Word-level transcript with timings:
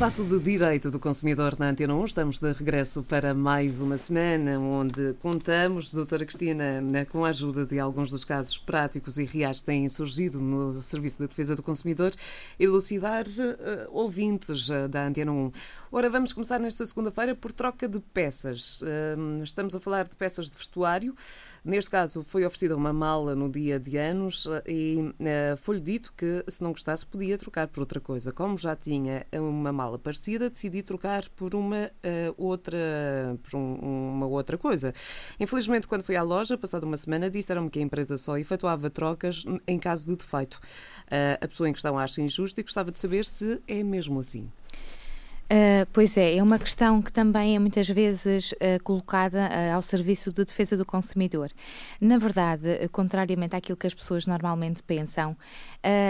espaço 0.00 0.24
de 0.24 0.40
Direito 0.40 0.90
do 0.90 0.98
Consumidor 0.98 1.58
na 1.58 1.68
Antena 1.68 1.94
1, 1.94 2.04
estamos 2.06 2.38
de 2.38 2.50
regresso 2.54 3.02
para 3.02 3.34
mais 3.34 3.82
uma 3.82 3.98
semana, 3.98 4.58
onde 4.58 5.12
contamos, 5.20 5.92
doutora 5.92 6.24
Cristina, 6.24 6.82
com 7.12 7.22
a 7.22 7.28
ajuda 7.28 7.66
de 7.66 7.78
alguns 7.78 8.10
dos 8.10 8.24
casos 8.24 8.56
práticos 8.56 9.18
e 9.18 9.26
reais 9.26 9.60
que 9.60 9.66
têm 9.66 9.86
surgido 9.90 10.40
no 10.40 10.72
Serviço 10.72 11.18
de 11.18 11.28
Defesa 11.28 11.54
do 11.54 11.62
Consumidor, 11.62 12.12
elucidar 12.58 13.26
uh, 13.26 13.90
ouvintes 13.90 14.70
uh, 14.70 14.88
da 14.88 15.06
Antena 15.06 15.32
1. 15.32 15.52
Ora, 15.92 16.08
vamos 16.08 16.32
começar 16.32 16.58
nesta 16.58 16.86
segunda-feira 16.86 17.34
por 17.34 17.52
troca 17.52 17.86
de 17.86 18.00
peças. 18.00 18.80
Uh, 18.80 19.42
estamos 19.44 19.76
a 19.76 19.80
falar 19.80 20.08
de 20.08 20.16
peças 20.16 20.48
de 20.48 20.56
vestuário. 20.56 21.14
Neste 21.64 21.90
caso, 21.90 22.22
foi 22.22 22.44
oferecida 22.44 22.76
uma 22.76 22.92
mala 22.92 23.34
no 23.34 23.48
dia 23.50 23.78
de 23.78 23.96
anos 23.96 24.48
e 24.66 25.14
foi-lhe 25.58 25.80
dito 25.80 26.12
que, 26.16 26.44
se 26.48 26.62
não 26.62 26.70
gostasse, 26.70 27.04
podia 27.04 27.36
trocar 27.36 27.68
por 27.68 27.80
outra 27.80 28.00
coisa. 28.00 28.32
Como 28.32 28.56
já 28.56 28.74
tinha 28.74 29.26
uma 29.34 29.72
mala 29.72 29.98
parecida, 29.98 30.48
decidi 30.48 30.82
trocar 30.82 31.28
por 31.30 31.54
uma 31.54 31.90
outra, 32.36 32.78
por 33.42 33.56
um, 33.58 33.74
uma 34.14 34.26
outra 34.26 34.56
coisa. 34.56 34.94
Infelizmente, 35.38 35.86
quando 35.86 36.02
fui 36.02 36.16
à 36.16 36.22
loja, 36.22 36.56
passada 36.56 36.86
uma 36.86 36.96
semana, 36.96 37.28
disseram-me 37.28 37.68
que 37.68 37.78
a 37.78 37.82
empresa 37.82 38.16
só 38.16 38.38
efetuava 38.38 38.88
trocas 38.88 39.44
em 39.66 39.78
caso 39.78 40.06
de 40.06 40.16
defeito. 40.16 40.60
a 41.40 41.46
pessoa 41.46 41.68
em 41.68 41.72
questão 41.72 41.98
acha 41.98 42.22
injusto 42.22 42.60
e 42.60 42.62
gostava 42.64 42.90
de 42.90 42.98
saber 42.98 43.24
se 43.24 43.60
é 43.66 43.82
mesmo 43.82 44.20
assim. 44.20 44.50
Uh, 45.50 45.84
pois 45.92 46.16
é, 46.16 46.36
é 46.36 46.42
uma 46.44 46.60
questão 46.60 47.02
que 47.02 47.12
também 47.12 47.56
é 47.56 47.58
muitas 47.58 47.88
vezes 47.88 48.52
uh, 48.52 48.80
colocada 48.84 49.48
uh, 49.48 49.74
ao 49.74 49.82
serviço 49.82 50.32
de 50.32 50.44
defesa 50.44 50.76
do 50.76 50.86
consumidor. 50.86 51.50
Na 52.00 52.18
verdade, 52.18 52.88
contrariamente 52.92 53.56
àquilo 53.56 53.76
que 53.76 53.88
as 53.88 53.92
pessoas 53.92 54.28
normalmente 54.28 54.80
pensam, 54.80 55.36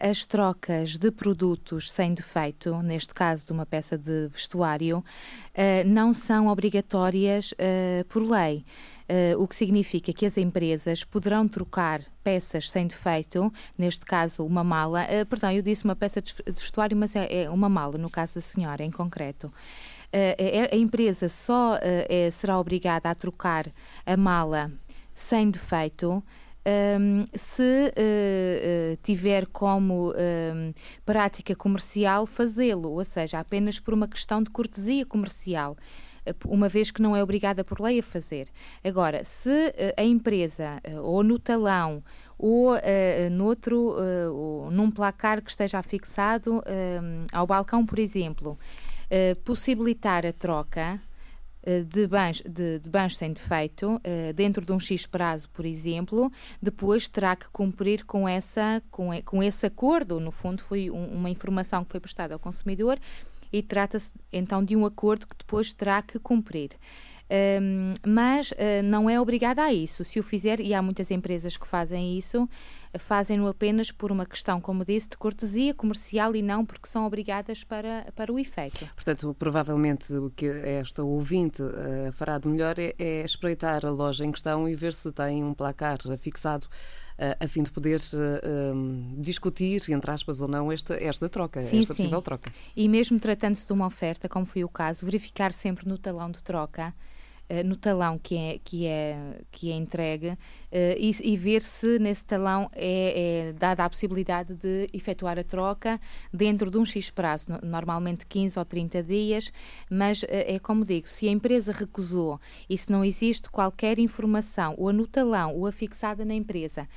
as 0.00 0.26
trocas 0.26 0.98
de 0.98 1.10
produtos 1.10 1.90
sem 1.90 2.12
defeito, 2.12 2.82
neste 2.82 3.14
caso 3.14 3.46
de 3.46 3.52
uma 3.52 3.64
peça 3.64 3.96
de 3.96 4.28
vestuário, 4.28 5.04
não 5.86 6.12
são 6.12 6.48
obrigatórias 6.48 7.54
por 8.08 8.22
lei. 8.22 8.64
Uh, 9.12 9.42
o 9.42 9.46
que 9.46 9.54
significa 9.54 10.10
que 10.10 10.24
as 10.24 10.38
empresas 10.38 11.04
poderão 11.04 11.46
trocar 11.46 12.00
peças 12.24 12.70
sem 12.70 12.86
defeito, 12.86 13.52
neste 13.76 14.06
caso 14.06 14.46
uma 14.46 14.64
mala, 14.64 15.04
uh, 15.04 15.26
perdão, 15.26 15.52
eu 15.52 15.60
disse 15.60 15.84
uma 15.84 15.94
peça 15.94 16.22
de 16.22 16.32
vestuário, 16.46 16.96
mas 16.96 17.14
é, 17.14 17.42
é 17.42 17.50
uma 17.50 17.68
mala, 17.68 17.98
no 17.98 18.08
caso 18.08 18.36
da 18.36 18.40
senhora 18.40 18.82
em 18.82 18.90
concreto. 18.90 19.48
Uh, 19.48 20.70
a, 20.72 20.74
a, 20.74 20.78
empresa 20.78 21.28
só 21.28 21.78
é, 21.82 22.30
será 22.30 22.58
obrigada 22.58 23.10
a 23.10 23.14
trocar 23.14 23.66
a 24.06 24.16
mala 24.16 24.72
sem 25.14 25.50
defeito 25.50 26.22
um, 26.66 27.26
se 27.36 27.62
uh, 27.62 28.92
uh, 28.94 28.98
tiver 29.02 29.46
como 29.46 30.12
um, 30.12 30.72
prática 31.04 31.54
comercial 31.56 32.24
fazê-lo, 32.24 32.90
ou 32.92 33.04
seja, 33.04 33.40
apenas 33.40 33.80
por 33.80 33.94
uma 33.94 34.06
questão 34.06 34.42
de 34.42 34.50
cortesia 34.50 35.04
comercial 35.04 35.76
uma 36.46 36.68
vez 36.68 36.90
que 36.90 37.02
não 37.02 37.16
é 37.16 37.22
obrigada 37.22 37.64
por 37.64 37.80
lei 37.80 37.98
a 37.98 38.02
fazer. 38.02 38.48
Agora, 38.84 39.24
se 39.24 39.50
eh, 39.76 39.94
a 39.96 40.04
empresa, 40.04 40.80
eh, 40.84 40.98
ou 41.00 41.22
no 41.22 41.38
talão, 41.38 42.02
ou 42.38 42.74
uh, 42.74 42.78
noutro, 43.30 43.94
uh, 43.94 44.70
num 44.72 44.90
placar 44.90 45.40
que 45.40 45.50
esteja 45.50 45.78
afixado 45.78 46.58
uh, 46.58 46.62
ao 47.32 47.46
balcão, 47.46 47.86
por 47.86 47.98
exemplo, 48.00 48.58
possibilitar 49.44 50.24
a 50.24 50.32
troca 50.32 50.98
de 51.86 52.06
bens, 52.06 52.42
de, 52.48 52.78
de 52.78 52.88
bens 52.88 53.14
sem 53.14 53.30
defeito, 53.30 54.00
dentro 54.34 54.64
de 54.64 54.72
um 54.72 54.80
X 54.80 55.06
prazo, 55.06 55.50
por 55.50 55.66
exemplo, 55.66 56.32
depois 56.62 57.08
terá 57.08 57.36
que 57.36 57.46
cumprir 57.50 58.06
com, 58.06 58.26
essa, 58.26 58.82
com, 58.90 59.10
com 59.22 59.42
esse 59.42 59.66
acordo. 59.66 60.18
No 60.18 60.30
fundo, 60.30 60.62
foi 60.62 60.90
um, 60.90 61.04
uma 61.08 61.28
informação 61.28 61.84
que 61.84 61.90
foi 61.90 62.00
prestada 62.00 62.32
ao 62.32 62.40
consumidor 62.40 62.98
e 63.52 63.62
trata-se 63.62 64.12
então 64.32 64.64
de 64.64 64.74
um 64.76 64.86
acordo 64.86 65.26
que 65.26 65.36
depois 65.36 65.72
terá 65.72 66.00
que 66.02 66.18
cumprir. 66.18 66.70
Um, 67.32 67.94
mas 68.06 68.50
uh, 68.50 68.82
não 68.84 69.08
é 69.08 69.18
obrigada 69.18 69.62
a 69.62 69.72
isso. 69.72 70.04
Se 70.04 70.20
o 70.20 70.22
fizer, 70.22 70.60
e 70.60 70.74
há 70.74 70.82
muitas 70.82 71.10
empresas 71.10 71.56
que 71.56 71.66
fazem 71.66 72.18
isso, 72.18 72.46
fazem-no 72.98 73.46
apenas 73.46 73.90
por 73.90 74.12
uma 74.12 74.26
questão, 74.26 74.60
como 74.60 74.84
disse, 74.84 75.08
de 75.08 75.16
cortesia 75.16 75.72
comercial 75.72 76.36
e 76.36 76.42
não 76.42 76.62
porque 76.66 76.86
são 76.86 77.06
obrigadas 77.06 77.64
para, 77.64 78.06
para 78.14 78.30
o 78.30 78.38
efeito. 78.38 78.86
Portanto, 78.94 79.34
provavelmente 79.38 80.12
o 80.12 80.28
que 80.28 80.46
esta 80.46 81.02
ouvinte 81.02 81.62
uh, 81.62 82.12
fará 82.12 82.38
de 82.38 82.48
melhor 82.48 82.78
é, 82.78 82.94
é 82.98 83.24
espreitar 83.24 83.86
a 83.86 83.90
loja 83.90 84.26
em 84.26 84.30
questão 84.30 84.68
e 84.68 84.74
ver 84.74 84.92
se 84.92 85.10
tem 85.10 85.42
um 85.42 85.54
placar 85.54 85.98
fixado 86.18 86.66
a 87.40 87.48
fim 87.48 87.62
de 87.62 87.70
poder 87.70 87.98
uh, 87.98 89.20
discutir, 89.20 89.82
entre 89.90 90.10
aspas 90.10 90.40
ou 90.40 90.48
não, 90.48 90.72
esta, 90.72 90.94
esta 90.94 91.28
troca, 91.28 91.62
sim, 91.62 91.78
esta 91.78 91.94
possível 91.94 92.20
troca. 92.20 92.52
E 92.74 92.88
mesmo 92.88 93.18
tratando-se 93.18 93.66
de 93.66 93.72
uma 93.72 93.86
oferta, 93.86 94.28
como 94.28 94.44
foi 94.44 94.64
o 94.64 94.68
caso, 94.68 95.04
verificar 95.04 95.52
sempre 95.52 95.88
no 95.88 95.96
talão 95.98 96.30
de 96.30 96.42
troca 96.42 96.94
eh, 97.52 97.62
no 97.62 97.76
talão 97.76 98.18
que 98.18 98.34
é, 98.34 98.58
que 98.64 98.86
é, 98.86 99.14
que 99.50 99.70
é 99.70 99.74
entregue 99.74 100.30
uh, 100.30 100.38
e, 100.96 101.10
e, 101.22 101.36
ver 101.36 101.60
se 101.60 101.98
nesse 101.98 102.24
talão 102.24 102.70
é, 102.72 103.50
é, 103.50 103.52
dada 103.52 103.84
a 103.84 103.90
possibilidade 103.90 104.54
de 104.54 104.88
efetuar 104.90 105.38
a 105.38 105.44
troca 105.44 106.00
dentro 106.32 106.70
de 106.70 106.78
um 106.78 106.84
X 106.86 107.10
prazo, 107.10 107.58
normalmente 107.62 108.24
15 108.24 108.58
ou 108.58 108.64
30 108.64 109.02
dias, 109.02 109.52
mas 109.90 110.22
uh, 110.22 110.28
é 110.30 110.58
como 110.58 110.82
digo, 110.82 111.06
se 111.06 111.28
a 111.28 111.30
empresa 111.30 111.72
recusou 111.72 112.40
e 112.70 112.78
se 112.78 112.90
não 112.90 113.04
existe 113.04 113.50
qualquer 113.50 113.98
informação, 113.98 114.74
ou 114.78 114.90
no 114.90 115.06
talão, 115.06 115.54
ou 115.54 115.66
afixada 115.66 116.24
na 116.24 116.32
empresa, 116.32 116.88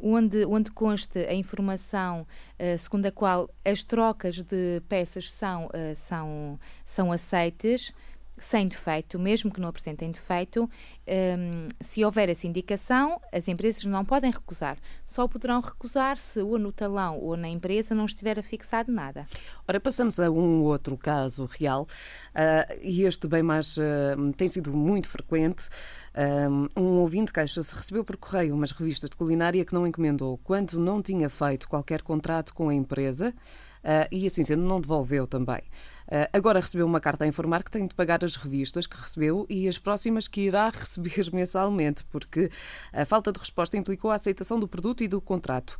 onde, 0.00 0.44
onde 0.46 0.70
conste 0.70 1.18
a 1.26 1.34
informação 1.34 2.24
segundo 2.78 3.06
a 3.06 3.10
qual 3.10 3.50
as 3.64 3.82
trocas 3.82 4.40
de 4.42 4.80
peças 4.88 5.32
são, 5.32 5.68
são, 5.96 6.58
são 6.84 7.10
aceites, 7.10 7.92
sem 8.36 8.66
defeito, 8.66 9.18
mesmo 9.18 9.50
que 9.50 9.60
não 9.60 9.68
apresentem 9.68 10.10
defeito, 10.10 10.68
um, 11.08 11.68
se 11.80 12.04
houver 12.04 12.28
essa 12.28 12.46
indicação, 12.46 13.20
as 13.32 13.48
empresas 13.48 13.84
não 13.84 14.04
podem 14.04 14.30
recusar. 14.30 14.76
Só 15.04 15.28
poderão 15.28 15.60
recusar 15.60 16.16
se 16.16 16.40
ou 16.40 16.58
no 16.58 16.72
talão 16.72 17.18
ou 17.18 17.36
na 17.36 17.48
empresa 17.48 17.94
não 17.94 18.06
estiver 18.06 18.38
afixado 18.38 18.90
nada. 18.90 19.26
Ora, 19.66 19.80
passamos 19.80 20.18
a 20.18 20.30
um 20.30 20.62
outro 20.62 20.96
caso 20.96 21.46
real, 21.46 21.82
uh, 21.82 22.80
e 22.82 23.02
este 23.02 23.28
bem 23.28 23.42
mais 23.42 23.76
uh, 23.76 24.32
tem 24.36 24.48
sido 24.48 24.72
muito 24.72 25.08
frequente. 25.08 25.68
Um, 26.16 26.80
um 26.80 27.00
ouvinte 27.00 27.32
queixa-se 27.32 27.74
recebeu 27.74 28.04
por 28.04 28.16
correio 28.16 28.54
umas 28.54 28.70
revistas 28.70 29.10
de 29.10 29.16
culinária 29.16 29.64
que 29.64 29.74
não 29.74 29.86
encomendou 29.86 30.38
quando 30.38 30.78
não 30.78 31.02
tinha 31.02 31.28
feito 31.28 31.68
qualquer 31.68 32.02
contrato 32.02 32.54
com 32.54 32.68
a 32.68 32.74
empresa 32.74 33.34
uh, 33.84 34.08
e, 34.10 34.26
assim 34.26 34.42
sendo, 34.42 34.62
não 34.62 34.80
devolveu 34.80 35.26
também. 35.26 35.60
Uh, 36.06 36.28
agora 36.32 36.60
recebeu 36.60 36.86
uma 36.86 37.00
carta 37.00 37.24
a 37.24 37.28
informar 37.28 37.62
que 37.62 37.70
tem 37.70 37.86
de 37.86 37.94
pagar 37.94 38.24
as 38.24 38.36
revistas 38.36 38.86
que 38.86 38.96
recebeu 38.96 39.46
e 39.48 39.68
as 39.68 39.78
próximas 39.78 40.26
que 40.26 40.42
irá 40.42 40.68
receber 40.74 41.30
mensalmente, 41.32 42.04
porque 42.04 42.50
a 42.92 43.04
falta 43.04 43.32
de 43.32 43.38
resposta 43.38 43.76
implicou 43.76 44.10
a 44.10 44.14
aceitação 44.14 44.58
do 44.58 44.68
produto 44.68 45.02
e 45.02 45.08
do 45.08 45.20
contrato. 45.20 45.78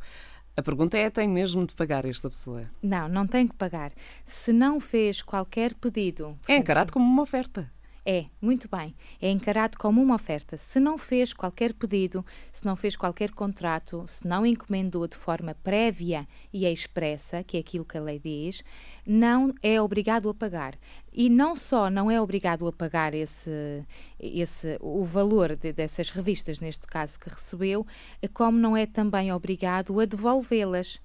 A 0.57 0.61
pergunta 0.61 0.97
é: 0.97 1.09
tem 1.09 1.27
mesmo 1.27 1.67
de 1.67 1.75
pagar 1.75 2.05
esta 2.05 2.29
pessoa? 2.29 2.63
Não, 2.81 3.09
não 3.09 3.27
tem 3.27 3.47
que 3.47 3.55
pagar. 3.55 3.91
Se 4.23 4.53
não 4.53 4.79
fez 4.79 5.21
qualquer 5.21 5.73
pedido. 5.75 6.37
É 6.47 6.55
encarado 6.55 6.93
como 6.93 7.05
uma 7.05 7.23
oferta. 7.23 7.69
É, 8.07 8.25
muito 8.39 8.69
bem. 8.69 8.95
É 9.19 9.31
encarado 9.31 9.79
como 9.79 9.99
uma 9.99 10.13
oferta. 10.13 10.57
Se 10.57 10.79
não 10.79 10.95
fez 10.95 11.33
qualquer 11.33 11.73
pedido, 11.73 12.23
se 12.53 12.63
não 12.63 12.75
fez 12.75 12.95
qualquer 12.95 13.31
contrato, 13.31 14.05
se 14.07 14.27
não 14.27 14.45
encomendou 14.45 15.07
de 15.07 15.17
forma 15.17 15.55
prévia 15.63 16.27
e 16.53 16.67
expressa, 16.67 17.43
que 17.43 17.57
é 17.57 17.61
aquilo 17.61 17.83
que 17.83 17.97
a 17.97 18.01
lei 18.01 18.19
diz, 18.19 18.63
não 19.07 19.51
é 19.63 19.81
obrigado 19.81 20.29
a 20.29 20.35
pagar. 20.35 20.75
E 21.11 21.31
não 21.31 21.55
só 21.55 21.89
não 21.89 22.11
é 22.11 22.21
obrigado 22.21 22.67
a 22.67 22.71
pagar 22.71 23.15
esse, 23.15 23.83
esse, 24.19 24.77
o 24.81 25.03
valor 25.03 25.55
de, 25.55 25.73
dessas 25.73 26.11
revistas, 26.11 26.59
neste 26.59 26.85
caso 26.85 27.19
que 27.19 27.29
recebeu, 27.29 27.87
como 28.35 28.59
não 28.59 28.77
é 28.77 28.85
também 28.85 29.33
obrigado 29.33 29.99
a 29.99 30.05
devolvê-las. 30.05 31.01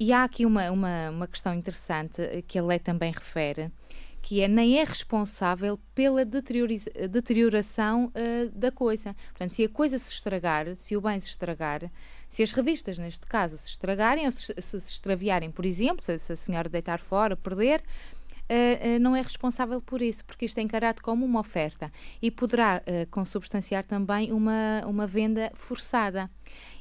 E 0.00 0.12
há 0.12 0.24
aqui 0.24 0.44
uma, 0.44 0.68
uma, 0.72 1.10
uma 1.10 1.28
questão 1.28 1.54
interessante 1.54 2.42
que 2.48 2.58
a 2.58 2.62
lei 2.64 2.80
também 2.80 3.12
refere, 3.12 3.70
que 4.22 4.40
é 4.42 4.48
nem 4.48 4.78
é 4.78 4.84
responsável 4.84 5.78
pela 5.94 6.24
deterioração 6.24 8.06
uh, 8.06 8.50
da 8.50 8.70
coisa. 8.70 9.14
Portanto, 9.30 9.52
se 9.52 9.64
a 9.64 9.68
coisa 9.68 9.98
se 9.98 10.12
estragar, 10.12 10.76
se 10.76 10.96
o 10.96 11.00
bem 11.00 11.18
se 11.18 11.28
estragar, 11.28 11.90
se 12.28 12.42
as 12.42 12.52
revistas, 12.52 12.98
neste 12.98 13.26
caso, 13.26 13.56
se 13.56 13.70
estragarem 13.70 14.26
ou 14.26 14.32
se 14.32 14.54
se, 14.58 14.76
extraviarem, 14.76 15.50
por 15.50 15.64
exemplo, 15.64 16.04
se, 16.04 16.18
se, 16.18 16.32
a 16.32 16.36
senhora 16.36 16.68
deitar 16.68 17.00
fora, 17.00 17.36
perder, 17.36 17.82
Uh, 18.50 18.96
uh, 18.96 18.98
não 18.98 19.14
é 19.14 19.22
responsável 19.22 19.80
por 19.80 20.02
isso, 20.02 20.24
porque 20.24 20.44
isto 20.44 20.58
é 20.58 20.60
encarado 20.60 21.00
como 21.02 21.24
uma 21.24 21.38
oferta 21.38 21.88
e 22.20 22.32
poderá 22.32 22.82
consubstanciar 23.08 23.84
também 23.84 24.32
uma, 24.32 24.82
uma 24.88 25.06
venda 25.06 25.52
forçada. 25.54 26.28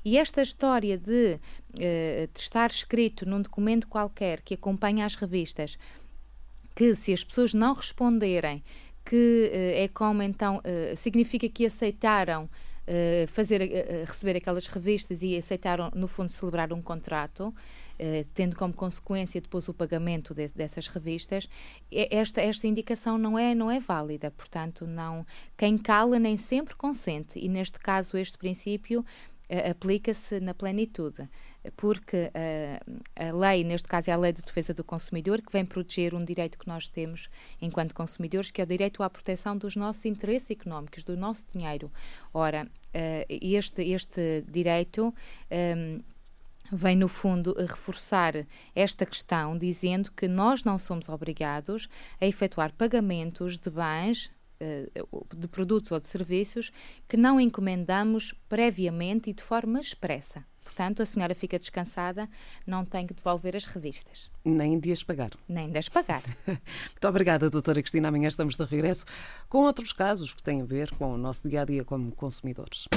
E 0.03 0.17
esta 0.17 0.41
história 0.41 0.97
de, 0.97 1.39
de 1.75 2.39
estar 2.39 2.71
escrito 2.71 3.23
num 3.23 3.39
documento 3.39 3.87
qualquer 3.87 4.41
que 4.41 4.55
acompanha 4.55 5.05
as 5.05 5.13
revistas 5.13 5.77
que 6.75 6.95
se 6.95 7.13
as 7.13 7.23
pessoas 7.23 7.53
não 7.53 7.73
responderem, 7.73 8.63
que 9.09 9.51
uh, 9.51 9.83
é 9.83 9.87
como 9.87 10.21
então 10.21 10.57
uh, 10.57 10.95
significa 10.95 11.49
que 11.49 11.65
aceitaram 11.65 12.43
uh, 12.43 13.27
fazer, 13.27 13.61
receber 14.05 14.37
aquelas 14.37 14.67
revistas 14.67 15.23
e 15.23 15.35
aceitaram, 15.35 15.91
no 15.95 16.07
fundo, 16.07 16.31
celebrar 16.31 16.71
um 16.71 16.81
contrato, 16.81 17.53
tendo 18.33 18.55
como 18.55 18.73
consequência 18.73 19.41
depois 19.41 19.67
o 19.67 19.73
pagamento 19.73 20.33
de, 20.33 20.47
dessas 20.47 20.87
revistas, 20.87 21.49
esta, 21.91 22.39
esta 22.39 22.65
indicação 22.65 23.17
não 23.17 23.37
é, 23.37 23.53
não 23.53 23.69
é 23.69 23.77
válida. 23.77 24.31
Portanto, 24.31 24.87
não, 24.87 25.25
quem 25.57 25.77
cala 25.77 26.17
nem 26.17 26.37
sempre 26.37 26.75
consente. 26.75 27.37
E 27.37 27.49
neste 27.49 27.77
caso, 27.77 28.15
este 28.15 28.37
princípio 28.37 29.03
aplica-se 29.69 30.39
na 30.39 30.53
plenitude, 30.53 31.27
porque 31.75 32.31
a 33.15 33.31
lei, 33.33 33.63
neste 33.63 33.87
caso 33.87 34.09
é 34.09 34.13
a 34.13 34.17
Lei 34.17 34.31
de 34.31 34.43
Defesa 34.43 34.73
do 34.73 34.83
Consumidor, 34.83 35.41
que 35.41 35.51
vem 35.51 35.65
proteger 35.65 36.13
um 36.13 36.23
direito 36.23 36.57
que 36.57 36.67
nós 36.67 36.87
temos 36.87 37.29
enquanto 37.61 37.93
consumidores, 37.93 38.51
que 38.51 38.61
é 38.61 38.63
o 38.63 38.67
direito 38.67 39.01
à 39.01 39.09
proteção 39.09 39.57
dos 39.57 39.75
nossos 39.75 40.05
interesses 40.05 40.51
económicos, 40.51 41.03
do 41.03 41.17
nosso 41.17 41.45
dinheiro. 41.53 41.91
Ora, 42.33 42.67
este, 43.29 43.83
este 43.83 44.43
direito. 44.47 45.13
Um, 45.51 46.01
vem, 46.71 46.95
no 46.95 47.07
fundo, 47.07 47.55
reforçar 47.57 48.45
esta 48.75 49.05
questão, 49.05 49.57
dizendo 49.57 50.11
que 50.11 50.27
nós 50.27 50.63
não 50.63 50.77
somos 50.77 51.09
obrigados 51.09 51.89
a 52.21 52.25
efetuar 52.25 52.71
pagamentos 52.73 53.57
de 53.57 53.69
bens 53.69 54.27
eh, 54.27 54.38
de 55.35 55.47
produtos 55.47 55.91
ou 55.91 55.99
de 55.99 56.07
serviços 56.07 56.71
que 57.07 57.17
não 57.17 57.39
encomendamos 57.39 58.33
previamente 58.47 59.29
e 59.29 59.33
de 59.33 59.43
forma 59.43 59.79
expressa. 59.79 60.43
Portanto, 60.63 61.01
a 61.01 61.05
senhora 61.05 61.33
fica 61.33 61.57
descansada, 61.57 62.29
não 62.65 62.85
tem 62.85 63.07
que 63.07 63.13
devolver 63.13 63.55
as 63.55 63.65
revistas. 63.65 64.29
Nem 64.45 64.79
de 64.79 64.91
as 64.91 65.03
pagar. 65.03 65.31
Nem 65.47 65.71
de 65.71 65.79
as 65.79 65.89
pagar. 65.89 66.21
Muito 66.45 67.07
obrigada, 67.07 67.49
doutora 67.49 67.81
Cristina. 67.81 68.09
Amanhã 68.09 68.27
estamos 68.27 68.55
de 68.55 68.63
regresso 68.63 69.05
com 69.47 69.63
outros 69.63 69.91
casos 69.91 70.31
que 70.33 70.43
têm 70.43 70.61
a 70.61 70.65
ver 70.65 70.91
com 70.91 71.11
o 71.13 71.17
nosso 71.17 71.49
dia 71.49 71.63
a 71.63 71.65
dia 71.65 71.83
como 71.83 72.11
consumidores. 72.15 72.87